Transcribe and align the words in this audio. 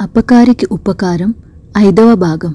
అపకారికి 0.00 0.66
ఉపకారం 0.72 1.34
ఐదవ 1.78 2.14
భాగం. 2.14 2.54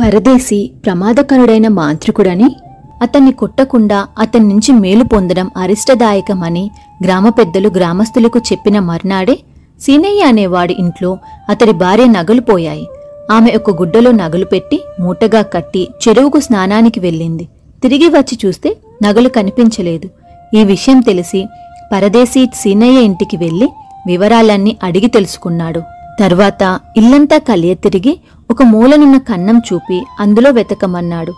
పరదేశి 0.00 0.72
ప్రమాదకరుడైన 0.84 1.68
మాంత్రికుడని 1.68 2.56
అతన్ని 3.02 3.32
కొట్టకుండా 3.32 4.08
అతని 4.18 4.48
నుంచి 4.48 4.72
మేలు 4.72 5.04
పొందడం 5.04 5.50
అరిష్టదాయకమని 5.56 6.70
గ్రామ 7.04 7.28
పెద్దలు 7.28 7.68
గ్రామస్తులకు 7.68 8.38
చెప్పిన 8.38 8.78
మర్నాడే 8.78 9.38
సీనయ్య 9.80 10.22
అనేవాడి 10.22 10.76
ఇంట్లో 10.78 11.18
అతడి 11.48 11.72
భార్య 11.72 12.06
నగలు 12.06 12.40
పోయాయి 12.40 12.86
ఆమె 13.30 13.50
ఒక 13.50 13.70
గుడ్డలో 13.70 14.12
నగలు 14.12 14.44
పెట్టి 14.44 14.84
మూటగా 15.00 15.42
కట్టి 15.42 15.88
చెరువుకు 16.08 16.40
స్నానానికి 16.40 17.00
వెళ్ళింది. 17.00 17.48
తిరిగి 17.82 18.08
వచ్చి 18.08 18.38
చూస్తే 18.46 18.76
నగలు 19.02 19.28
కనిపించలేదు. 19.28 20.08
ఈ 20.56 20.64
విషయం 20.64 21.00
తెలిసి 21.00 21.46
పరదేశీ 21.92 22.46
సీనయ్య 22.54 23.00
ఇంటికి 23.00 23.36
వెళ్ళి 23.36 23.68
వివరాలన్నీ 24.06 24.76
అడిగి 24.82 25.06
తెలుసుకున్నాడు. 25.06 25.82
తర్వాత 26.20 26.80
ఇల్లంతా 26.96 27.38
కలియ 27.38 27.74
తిరిగి 27.74 28.20
ఒక 28.50 28.62
మూలనున్న 28.62 29.18
కన్నం 29.18 29.62
చూపి 29.72 30.02
అందులో 30.20 30.50
వెతకమన్నాడు. 30.50 31.32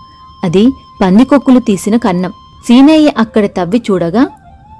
అది 0.44 0.68
పందికొక్కులు 1.00 1.58
తీసిన 1.58 1.96
కన్నం. 1.96 2.30
సీనయ్య 2.68 3.12
అక్కడ 3.18 3.46
తవ్వి 3.46 3.82
చూడగా 3.90 4.28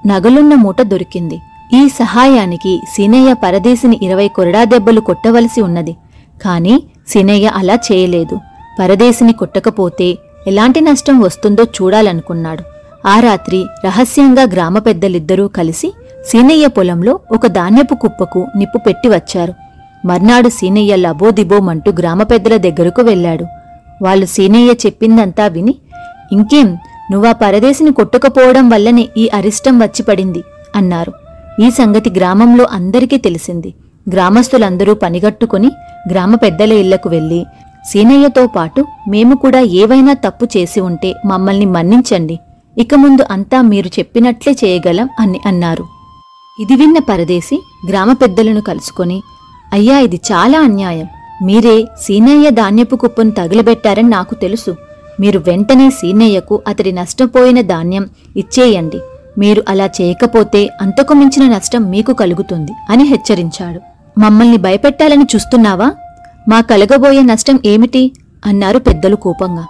నగలున్న 0.07 0.55
మూట 0.55 0.81
దొరికింది. 0.81 1.39
ఈ 1.73 1.89
సహాయానికి 1.89 2.81
సీనయ్య 2.95 3.33
పరదేశిని 3.33 3.99
ఇరవై 4.03 4.27
కొరడా 4.27 4.63
దెబ్బలు 4.63 5.01
కొట్టవలసి 5.01 5.61
ఉన్నది. 5.61 5.95
కాని 6.43 6.83
సీనయ్య 7.07 7.47
అలా 7.47 7.73
చేయలేదు. 7.73 8.39
పరదేశిని 8.79 9.33
కొట్టకపోతే 9.33 10.17
ఎలాంటి 10.47 10.81
నష్టం 10.81 11.19
వస్తుందో 11.19 11.63
చూడాలనుకున్నాడు. 11.63 12.63
ఆ 13.07 13.19
రాత్రి 13.19 13.65
రహస్యంగా 13.85 14.43
గ్రామ 14.43 14.79
పెద్దలిద్దరూ 14.79 15.47
కలిసి 15.47 15.93
సీనయ్య 16.27 16.67
పొలంలో 16.67 17.19
ఒక 17.31 17.47
ధాన్యపు 17.47 17.95
కుప్పకు 17.95 18.47
నిప్పు 18.57 18.77
పెట్టి 18.77 19.07
వచ్చారు. 19.07 19.53
మర్నాడు 20.07 20.49
సీనయ్య 20.49 20.95
లబోదిబోమంటూ 20.95 21.91
గ్రామ 21.91 22.23
పెద్దల 22.23 22.57
దగ్గరకు 22.57 23.01
వెళ్ళాడు. 23.01 23.45
వాళ్ళు 24.01 24.25
సీనయ్య 24.25 24.71
చెప్పిందంతా 24.85 25.47
విని 25.47 25.75
ఇంకేం 26.31 26.77
నువ్వా 27.11 27.31
పరదేశిని 27.31 27.93
కొట్టుకపోవడం 27.93 28.69
వల్లనే 28.69 29.09
ఈ 29.17 29.29
అరిష్టం 29.33 29.79
వచ్చి 29.79 30.03
పడింది 30.03 30.43
అన్నారు. 30.75 31.13
ఈ 31.61 31.69
సంగతి 31.69 32.09
గ్రామంలో 32.09 32.67
అందరికీ 32.71 33.17
తెలిసింది. 33.17 33.73
గ్రామస్తులందరూ 34.09 34.93
పనిగట్టుకుని 34.93 35.71
గ్రామ 36.11 36.35
పెద్దల 36.35 36.73
ఇళ్ళకు 36.73 37.09
వెళ్ళి 37.09 37.45
సీనయ్యతో 37.89 38.47
పాటు 38.47 38.85
మేము 39.09 39.35
కూడా 39.35 39.59
ఏవైనా 39.59 40.13
తప్పు 40.13 40.45
చేసి 40.57 40.79
ఉంటే 40.79 41.13
మమ్మల్ని 41.25 41.65
మన్నించండి. 41.65 42.39
ఇక 42.77 42.95
ముందు 42.95 43.25
అంతా 43.31 43.61
మీరు 43.61 43.89
చెప్పినట్లే 43.99 44.55
చేయగలం 44.63 45.09
అని 45.19 45.39
అన్నారు. 45.45 45.85
ఇది 46.61 46.75
విన్న 46.75 46.97
పరదేశి 46.99 47.57
గ్రామ 47.89 48.13
పెద్దలను 48.13 48.61
కలుసుకొని 48.61 49.21
అయ్యా 49.73 49.99
ఇది 49.99 50.19
చాలా 50.31 50.59
అన్యాయం. 50.59 51.07
మీరే 51.41 51.85
సీనయ్య 52.01 52.49
ధాన్యపు 52.49 52.95
కుప్పను 52.95 53.31
తగిలబెట్టారని 53.31 54.09
నాకు 54.09 54.35
తెలుసు. 54.35 54.75
మీరు 55.19 55.39
వెంటనే 55.39 55.89
సీనయ్యకు 55.89 56.61
అతడి 56.67 56.91
నష్టపోయిన 56.91 57.61
ధాన్యం 57.61 58.09
ఇచ్చేయండి. 58.37 58.99
మీరు 59.37 59.63
అలా 59.69 59.85
చేయకపోతే 59.85 60.69
అంతకు 60.81 61.13
మించిన 61.13 61.45
నష్టం 61.47 61.89
మీకు 61.89 62.13
కలుగుతుంది 62.13 62.71
అని 62.89 63.03
హెచ్చరించాడు. 63.03 63.79
మమ్మల్ని 64.19 64.57
భయపెట్టాలని 64.57 65.25
చూస్తున్నావా? 65.35 65.91
మా 66.49 66.61
కలగబోయే 66.61 67.21
నష్టం 67.21 67.59
ఏమిటి? 67.65 68.11
అన్నారు 68.45 68.79
పెద్దలు 68.79 69.15
కోపంగా. 69.15 69.65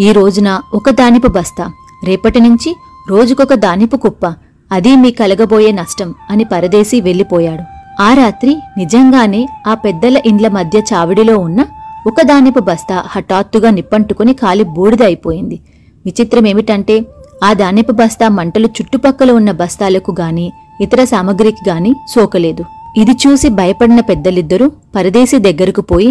ఈ 0.00 0.12
రోజున 0.12 0.60
ఒక 0.74 0.90
దానిపు 0.90 1.28
బస్తా 1.28 1.64
రేపటి 2.04 2.40
నుంచి 2.40 2.70
రోజుకొక 3.08 3.54
దానిపు 3.54 3.96
కుప్ప 3.96 4.26
అది 4.72 4.96
మీ 4.96 5.10
కలగబోయే 5.10 5.72
నష్టం 5.72 6.14
అని 6.30 6.44
పరదేశి 6.44 7.00
వెళ్ళిపోయాడు. 7.00 7.64
ఆ 8.02 8.14
రాత్రి 8.14 8.56
నిజంగానే 8.78 9.48
ఆ 9.66 9.74
పెద్దల 9.74 10.22
ఇండ్ల 10.26 10.48
మధ్య 10.48 10.78
చావిడిలో 10.78 11.38
ఉన్న 11.38 11.60
ఒక 12.06 12.20
దానిపు 12.22 12.60
బస్తా 12.60 13.04
హఠాత్తుగా 13.06 13.70
నిప్పంటుకుని 13.70 14.34
కాలి 14.34 14.64
బూడిద 14.64 15.02
అయిపోయింది 15.02 15.60
విచిత్రమేమిటంటే 16.06 17.06
ఆ 17.44 17.52
దానిపు 17.52 17.92
బస్తా 17.92 18.28
మంటలు 18.28 18.68
చుట్టుపక్కల 18.76 19.30
ఉన్న 19.32 19.50
బస్తాలకు 19.52 20.12
గాని 20.20 20.52
ఇతర 20.80 21.04
సామగ్రికి 21.04 21.70
గాని 21.70 21.94
సోకలేదు. 22.14 22.64
ఇది 22.96 23.10
చూసి 23.10 23.48
భయపడిన 23.48 24.00
పెద్దలిద్దరూ 24.00 24.70
పరదేశి 24.96 25.38
దగ్గరకు 25.38 25.80
పోయి 25.80 26.08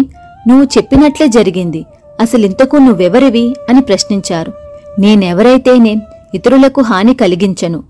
నువ్వు 0.48 0.64
చెప్పినట్లే 0.64 1.26
జరిగింది. 1.26 1.84
అసలింతకు 2.20 2.76
నువ్వెవరివి? 2.76 3.54
అని 3.70 3.80
ప్రశ్నించారు. 3.80 4.52
నేనెవరైతేనే 4.98 5.96
ఇతరులకు 6.34 6.80
హాని 6.80 7.14
కలిగించను. 7.14 7.82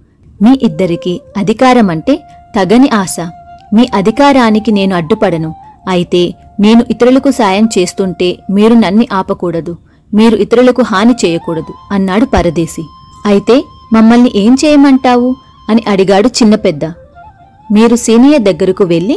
మీ 0.42 0.58
ఇద్దరికి 0.62 1.20
అధికారమంటే 1.36 2.20
తగని 2.56 2.88
ఆశ. 2.88 3.16
మీ 3.74 3.88
అధికారానికి 3.94 4.72
నేను 4.72 4.96
అడ్డుపడను. 4.96 5.54
అయితే 5.88 6.34
నేను 6.60 6.84
ఇతరులకు 6.90 7.30
సాయం 7.30 7.68
చేస్తుంటే 7.78 8.36
మీరు 8.50 8.74
నన్ని 8.74 9.08
ఆపకూడదు. 9.12 9.76
మీరు 10.14 10.36
ఇతరులకు 10.36 10.82
హాని 10.82 11.14
చేయకూడదు 11.24 11.74
అన్నాడు 11.92 12.24
పరదేశి. 12.24 12.82
అయితే 13.26 13.64
మమ్మల్ని 13.92 14.32
ఏం 14.36 14.56
చేయమంటావు? 14.64 15.36
అని 15.70 15.84
అడిగాడు 15.88 16.28
చిన్న 16.28 16.54
పెద్ద. 16.54 16.80
మీరు 17.72 17.96
సీనయ్య 17.96 18.38
దగ్గరకు 18.38 18.84
వెళ్ళి 18.84 19.16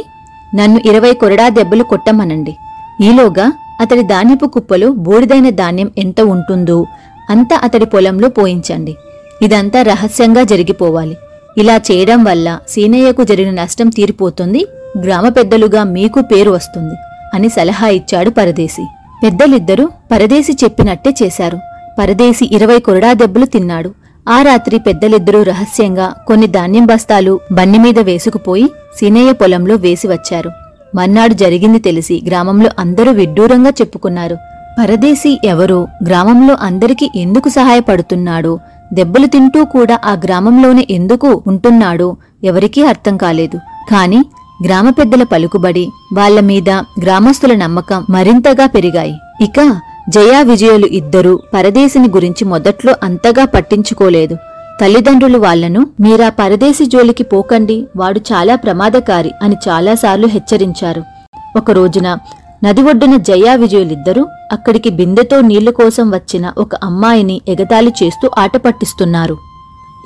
నన్ను 0.54 0.80
ఇరవై 0.86 1.12
కొరడా 1.12 1.48
దెబ్బలు 1.48 1.82
కొట్టమనండి. 1.82 2.56
ఈలోగా 3.02 3.52
అతడి 3.80 4.02
ధాన్యపు 4.02 4.46
కుప్పలో 4.46 4.90
బూడిదైన 4.92 5.50
ధాన్యం 5.50 5.90
ఎంత 5.98 6.20
ఉంటుందో 6.20 6.86
అంతా 7.30 7.60
అతడి 7.64 7.84
పొలంలో 7.84 8.28
పోయించండి. 8.28 8.94
ఇదంతా 9.42 9.82
రహస్యంగా 9.82 10.42
జరిగిపోవాలి. 10.42 11.16
ఇలా 11.58 11.76
చేయడం 11.76 12.24
వల్ల 12.24 12.58
సీనయ్యకు 12.68 13.24
జరిగిన 13.24 13.62
నష్టం 13.62 13.88
తీరిపోతుంది 13.88 14.66
గ్రామ 15.04 15.28
పెద్దలుగా 15.28 15.84
మీకు 15.84 16.20
పేరు 16.20 16.50
వస్తుంది 16.50 16.96
అని 17.34 17.48
సలహా 17.48 17.88
ఇచ్చాడు 17.88 18.30
పరదేశి. 18.30 18.84
పెద్దలిద్దరూ 19.22 19.88
పరదేశి 20.12 20.52
చెప్పినట్టే 20.64 21.14
చేశారు. 21.22 21.58
పరదేశి 21.98 22.44
ఇరవై 22.52 22.78
కొరడా 22.78 23.12
దెబ్బలు 23.12 23.44
తిన్నాడు. 23.44 23.90
ఆ 24.28 24.42
రాత్రి 24.42 24.78
పెద్దలిద్దరూ 24.78 25.42
రహస్యంగా 25.42 26.14
కొన్ని 26.26 26.46
ధాన్యం 26.46 26.86
బస్తాలు 26.86 27.40
బన్నిమీద 27.52 27.98
వేసుకుపోయి 27.98 28.70
సీనయ్య 28.96 29.32
పొలంలో 29.32 29.74
వేసి 29.74 30.08
వచ్చారు. 30.08 30.50
మర్నాడు 30.94 31.34
జరిగింది 31.34 31.78
తెలిసి 31.78 32.22
గ్రామంలో 32.26 32.70
అందరూ 32.78 33.12
విడ్డూరంగా 33.12 33.70
చెప్పుకున్నారు. 33.70 34.36
పరదేశి 34.80 35.40
ఎవరో 35.44 35.86
గ్రామంలో 36.06 36.56
అందరికీ 36.60 37.10
ఎందుకు 37.16 37.48
సహాయపడుతున్నాడో 37.48 38.58
దెబ్బలు 38.92 39.26
తింటూ 39.26 39.64
కూడా 39.64 39.98
ఆ 40.04 40.12
గ్రామంలోనే 40.12 40.86
ఎందుకు 40.90 41.42
ఉంటున్నాడో 41.46 42.16
ఎవరికీ 42.44 42.82
అర్థం 42.82 43.16
కాలేదు. 43.16 43.58
కాని 43.90 44.24
గ్రామ 44.64 44.90
పెద్దల 44.90 45.22
పలుకుబడి 45.22 45.88
వాళ్ళ 46.14 46.40
మీద 46.40 46.70
గ్రామస్తుల 46.70 47.54
నమ్మకం 47.54 48.06
మరింతగా 48.10 48.66
పెరిగాయి. 48.66 49.14
ఇక 49.40 49.76
జయా 50.08 50.42
విజయులు 50.42 50.86
ఇద్దరూ 50.86 51.40
పరదేశిని 51.54 52.08
గురించి 52.08 52.44
మొదట్లో 52.44 52.94
అంతగా 53.02 53.44
పట్టించుకోలేదు. 53.44 54.36
తల్లిదండ్రులు 54.80 55.38
వాళ్ళను 55.38 55.86
మీరా 56.00 56.28
పరదేశి 56.28 56.86
జోలికి 56.86 57.22
పోకండి 57.22 57.88
వాడు 57.96 58.20
చాలా 58.32 58.54
ప్రమాదకారి 58.54 59.30
అని 59.42 59.56
చాలాసార్లు 59.68 60.26
హెచ్చరించారు. 60.26 61.02
ఒక 61.56 61.70
రోజున 61.70 62.18
నది 62.64 62.82
ఒడ్డున 62.82 63.16
జయా 63.16 63.54
విజయులిద్దరూ 63.54 64.26
అక్కడికి 64.52 64.90
బిందెతో 64.90 65.40
నీళ్ళ 65.40 65.70
కోసం 65.70 66.10
వచ్చిన 66.10 66.52
ఒక 66.58 66.74
అమ్మాయిని 66.84 67.40
ఎగతాళి 67.48 67.92
చేస్తూ 68.02 68.30
ఆట 68.38 68.56
పట్టిస్తున్నారు. 68.56 69.38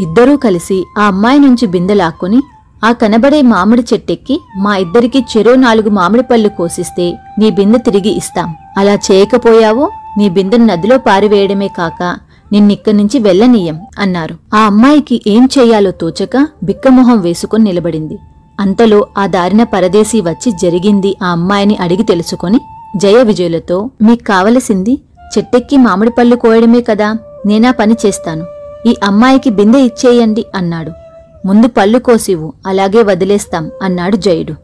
ఇద్దరూ 0.01 0.37
కలిసి 0.37 0.85
ఆ 0.99 1.07
అమ్మాయి 1.07 1.39
నుంచి 1.39 1.67
బిందె 1.67 1.95
లాక్కొని 1.95 2.41
ఆ 2.85 2.93
కనబడే 2.93 3.43
మామిడి 3.43 3.83
చెట్టెక్కి 3.93 4.39
మా 4.57 4.77
ఇద్దరికి 4.77 5.25
చెరో 5.31 5.55
నాలుగు 5.55 5.91
మామిడి 5.91 6.23
పళ్ళు 6.23 6.49
కోసిస్తే 6.49 7.19
నీ 7.39 7.51
బిందె 7.51 7.79
తిరిగి 7.79 8.11
ఇస్తాం. 8.11 8.55
అలా 8.79 8.95
చేయకపోయావో 8.95 9.91
నీ 10.19 10.29
బిందెను 10.29 10.67
నదిలో 10.67 10.99
పారివేయడమే 10.99 11.69
కాక 11.69 12.03
నిన్నిక్కడి 12.53 12.97
నుంచి 12.97 13.19
వెళ్ళనీయం 13.19 13.81
అన్నారు. 13.99 14.35
ఆ 14.55 14.61
అమ్మాయికి 14.61 15.21
ఏం 15.27 15.49
చేయాలో 15.59 15.91
తోచక 15.91 16.47
బిక్కమొహం 16.63 17.21
వేసుకుని 17.21 17.65
నిలబడింది. 17.65 18.19
అంతలో 18.61 19.07
ఆ 19.19 19.27
దారిన 19.27 19.63
పరదేశీ 19.63 20.21
వచ్చి 20.21 20.53
జరిగింది 20.53 21.17
ఆ 21.23 21.31
అమ్మాయిని 21.31 21.77
అడిగి 21.81 22.03
తెలుసుకొని 22.03 22.61
జయ 22.97 23.23
విజయులతో 23.23 23.91
మీకు 24.03 24.25
కావలసింది 24.25 24.95
చెట్టెక్కి 25.39 25.77
మామిడి 25.77 26.11
పళ్ళు 26.11 26.37
కోయడమే 26.37 26.81
కదా 26.81 27.19
నేనా 27.47 27.71
పని 27.71 27.97
చేస్తాను. 28.07 28.45
ఈ 28.87 28.97
అమ్మాయికి 29.05 29.51
బిందె 29.51 29.79
ఇచ్చేయండి 29.79 30.45
అన్నాడు. 30.55 30.93
ముందు 31.47 31.67
పళ్ళు 31.67 31.99
కోసివు 31.99 32.53
అలాగే 32.67 33.03
వదిలేస్తాం 33.03 33.71
అన్నాడు 33.83 34.17
జయుడు. 34.17 34.55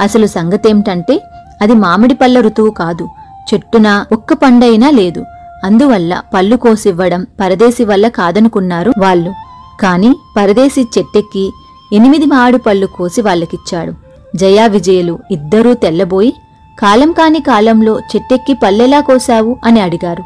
అసలు 0.00 0.26
సంగతేమిటంటే 0.26 1.20
అది 1.62 1.74
మామిడి 1.74 2.14
పళ్ళ 2.14 2.40
ఋతువు 2.40 2.70
కాదు 2.70 3.08
చెట్టున 3.54 4.04
ఒక్క 4.12 4.32
పండైనా 4.32 4.90
లేదు. 4.90 5.24
అందువల్ల 5.64 6.22
పళ్ళు 6.34 6.56
కోసివ్వడం 6.56 7.26
పరదేశి 7.40 7.84
వల్ల 7.84 8.08
కాదనుకున్నారు 8.08 8.92
వాళ్ళు. 8.98 9.32
కాని 9.80 10.14
పరదేశి 10.36 10.82
చెట్టెక్కి 10.98 11.50
ఎనిమిది 11.92 12.26
మామిడి 12.26 12.58
పళ్ళు 12.58 12.86
కోసి 12.86 13.20
వాళ్ళకిచ్చాడు. 13.20 13.92
జయా 14.36 14.66
విజయులు 14.66 15.18
ఇద్దరూ 15.30 15.74
తెల్లబోయి 15.74 16.34
కాలం 16.78 17.12
కాని 17.12 17.40
కాలంలో 17.40 17.98
చెట్టెక్కి 17.98 18.54
పల్లెలా 18.64 19.00
కోసావు 19.00 19.56
అని 19.64 19.80
అడిగారు. 19.80 20.22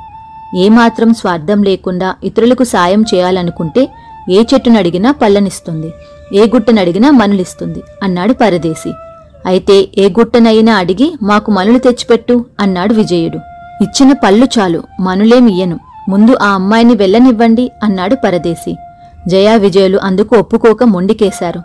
ఏమాత్రం 0.56 1.15
స్వార్థం 1.15 1.62
లేకుండా 1.62 2.15
ఇతరులకు 2.25 2.65
సాయం 2.65 3.03
చేయాలనుకుంటే 3.03 3.89
ఏ 4.31 4.43
చెట్టును 4.55 4.79
అడిగినా 4.79 5.12
పళ్ళనిస్తుంది 5.12 5.93
ఏ 6.32 6.47
గుట్టనడిగినా 6.47 7.11
మనులిస్తుంది 7.11 7.82
అన్నాడు 8.03 8.32
పరదేశి. 8.32 8.93
అయితే 9.47 9.88
ఏ 9.99 10.09
గుట్టనైనా 10.09 10.75
అడిగి 10.75 11.15
మాకు 11.23 11.50
మనులు 11.50 11.79
తెచ్చిపెట్టు 11.79 12.44
అన్నాడు 12.61 12.94
విజయుడు. 12.94 13.38
ఇచ్చిన 13.82 14.12
పళ్ళు 14.12 14.49
చాలు 14.59 14.82
మనులేమియ్యను 15.00 15.81
ముందు 16.09 16.37
ఆ 16.43 16.47
అమ్మాయిని 16.47 16.94
వెళ్ళనివ్వండి 16.94 17.71
అన్నాడు 17.82 18.15
పరదేశి. 18.15 18.76
జయా 19.29 19.55
విజయులు 19.55 19.99
అందుకు 20.03 20.37
ఒప్పుకోక 20.37 20.85
మొండికేశారు. 20.85 21.61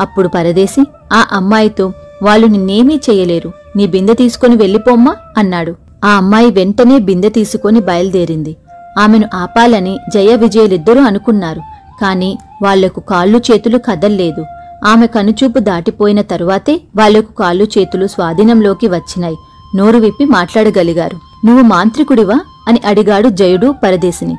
అప్పుడు 0.00 0.28
పరదేశి 0.28 0.86
ఆ 1.12 1.26
అమ్మాయితో 1.32 1.92
వాళ్ళు 2.22 2.46
నిన్నేమీ 2.46 3.00
చేయలేరు 3.10 3.52
నీ 3.76 3.86
బిందె 3.86 4.14
తీసుకుని 4.14 4.56
వెళ్ళిపోమ్మా 4.56 5.16
అన్నాడు. 5.38 5.76
ఆ 6.04 6.08
అమ్మాయి 6.08 6.50
వెంటనే 6.50 6.98
బిందె 6.98 7.28
తీసుకుని 7.28 7.80
బయలుదేరింది. 7.80 8.56
ఆమెను 8.98 9.28
ఆపాలని 9.34 9.98
జయ 10.14 10.36
విజయులిద్దరూ 10.36 11.00
అనుకున్నారు. 11.00 11.71
కాని 12.00 12.38
వాళ్ళకు 12.62 13.00
కాళ్ళు 13.00 13.38
చేతులు 13.38 13.78
కదల్లేదు. 13.78 14.44
ఆమె 14.84 15.06
కనుచూపు 15.06 15.58
దాటిపోయిన 15.58 16.22
తరువాతే 16.22 16.80
వాళ్ళకు 16.96 17.32
కాళ్ళు 17.32 17.64
చేతులు 17.64 18.06
స్వాధీనంలోకి 18.06 18.88
వచ్చినాయి. 18.88 19.36
నోరు 19.76 19.98
విప్పి 19.98 20.24
మాట్లాడగలిగారు. 20.24 21.46
నువ్వు 21.46 21.62
మాంత్రికుడివా? 21.62 22.40
అని 22.68 22.80
అడిగాడు 22.86 23.28
జయుడు 23.28 23.74
పరదేశిని. 23.84 24.36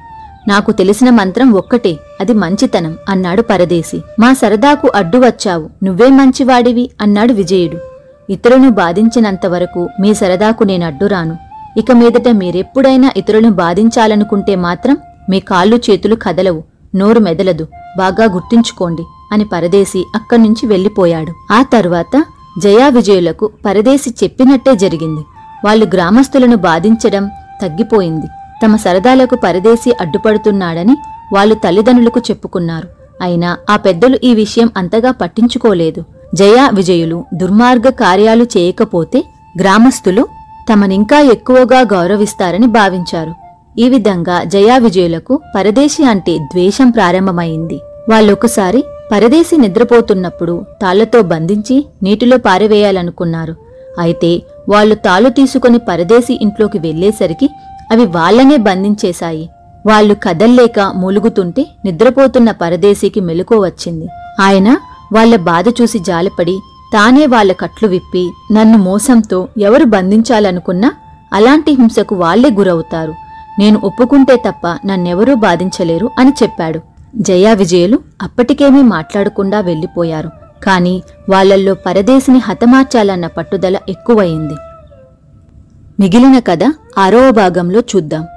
నాకు 0.47 0.71
తెలిసిన 0.71 1.09
మంత్రం 1.09 1.51
ఒక్కటే 1.51 1.97
అది 2.21 2.33
మంచితనం 2.33 2.95
అన్నాడు 3.09 3.41
పరదేశి. 3.41 4.01
మా 4.19 4.33
సరదాకు 4.33 4.91
అడ్డు 4.95 5.17
వచ్చావు 5.17 5.69
నువ్వే 5.83 6.07
మంచివాడివి 6.07 6.89
అన్నాడు 7.01 7.33
విజయుడు. 7.33 7.77
ఇతరులను 8.29 8.69
బాధించినంతవరకు 8.69 9.89
మీ 10.01 10.13
సరదాకు 10.13 10.63
నేను 10.63 10.85
అడ్డురాను 10.85 11.37
ఇక 11.77 11.91
మీదట 11.91 12.27
మీరెప్పుడైనా 12.27 13.11
ఇతరులను 13.17 13.51
బాధించాలనుకుంటే 13.51 14.55
మాత్రం 14.55 14.97
మీ 15.29 15.39
కాళ్ళు 15.39 15.75
చేతులు 15.75 16.15
కదలవు. 16.15 16.63
నోరు 16.95 17.19
మెదలదు. 17.19 17.67
బాగా 17.97 18.25
గుర్తుంచుకోండి 18.33 19.03
అని 19.31 19.45
పరదేశి 19.45 20.05
అక్కడ్నుంచి 20.15 20.67
వెళ్ళిపోయాడు 20.67 21.53
ఆ 21.53 21.63
తర్వాత 21.73 22.23
జయా 22.59 22.87
విజయులకు 22.89 23.49
పరదేశి 23.65 24.09
చెప్పినట్టే 24.23 24.75
జరిగింది. 24.75 25.21
వాళ్ళు 25.65 25.85
గ్రామస్తులను 25.85 26.55
బాధించడం 26.55 27.29
తగ్గిపోయింది. 27.61 28.27
తమ 28.63 28.75
సరదాలకు 28.75 29.35
పరదేశి 29.35 29.91
అడ్డుపడుతున్నాడని 30.01 30.95
వాళ్ళు 31.33 31.55
తల్లిదండ్రులకు 31.55 32.19
చెప్పుకున్నారు. 32.19 32.87
అయినా 33.21 33.57
ఆ 33.69 33.75
పెద్దలు 33.75 34.19
ఈ 34.23 34.33
విషయం 34.33 34.69
అంతగా 34.77 35.11
పట్టించుకోలేదు. 35.11 36.03
జయా 36.35 36.69
విజయులు 36.73 37.25
దుర్మార్గ 37.33 37.89
కార్యాలు 37.89 38.43
చేయకపోతే 38.43 39.23
గ్రామస్తులు 39.59 40.27
తమనింకా 40.69 41.19
ఎక్కువగా 41.19 41.79
గౌరవిస్తారని 41.79 42.67
భావించారు. 42.67 43.42
ఈ 43.77 43.89
విధంగా 43.89 44.43
జయా 44.43 44.77
విజయులకు 44.77 45.41
పరదేశి 45.55 46.03
అంటే 46.03 46.37
ద్వేషం 46.37 46.89
ప్రారంభమైంది. 46.89 47.77
వాళ్ళొకసారి 48.09 48.83
పరదేశి 49.11 49.57
నిద్రపోతున్నప్పుడు 49.57 50.65
తాళ్ళతో 50.81 51.21
బంధించి 51.21 51.85
నీటిలో 52.03 52.37
పారవేయాలనుకున్నారు. 52.37 53.55
అయితే 53.99 54.41
వాళ్ళు 54.69 54.95
తాళ్ళు 54.95 55.29
తీసుకుని 55.29 55.77
పరదేశి 55.77 56.33
ఇంట్లోకి 56.41 56.79
వెళ్ళేసరికి 56.79 57.49
అవి 57.91 58.05
వాళ్ళనే 58.05 58.57
బంధించేశాయి. 58.57 59.49
వాళ్ళు 59.85 60.13
కదల్లేక 60.25 60.79
మూలుగుతుంటే 60.79 61.65
నిద్రపోతున్న 61.85 62.51
పరదేశీకి 62.51 63.21
మెలుకో 63.21 63.55
వచ్చింది. 63.59 64.07
ఆయన 64.39 64.77
వాళ్ళ 65.13 65.35
బాధ 65.35 65.69
చూసి 65.69 65.99
జాలిపడి 65.99 66.55
తానే 66.93 67.25
వాళ్ళ 67.25 67.51
కట్లు 67.51 67.87
విప్పి 67.87 68.23
నన్ను 68.51 68.77
మోసంతో 68.77 69.47
ఎవరు 69.57 69.85
బంధించాలనుకున్నా 69.85 70.91
అలాంటి 71.33 71.71
హింసకు 71.71 72.15
వాళ్ళే 72.15 72.49
గురవుతారు. 72.49 73.13
నేను 73.59 73.81
ఒప్పుకుంటే 73.83 74.35
తప్ప 74.35 74.77
నన్నెవరూ 74.85 75.35
బాధించలేరు 75.35 76.09
అని 76.19 76.31
చెప్పాడు. 76.43 76.79
జయా 77.15 77.53
విజయులు 77.53 77.99
అప్పటికేమీ 78.21 78.81
మాట్లాడకుండా 78.81 79.59
వెళ్ళిపోయారు 79.59 80.29
కాని 80.63 81.03
వాళ్ళల్లో 81.29 81.73
పరదేశిని 81.73 82.39
హతమార్చాలన్న 82.39 83.27
పట్టుదల 83.27 83.77
ఎక్కువయింది. 83.89 84.53
మిగిలిన 85.99 86.39
కథ 86.39 86.59
ఆరవ 86.97 87.31
భాగంలో 87.31 87.79
చూద్దాం. 87.79 88.27